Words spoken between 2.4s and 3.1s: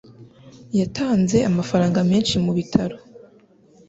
mubitaro.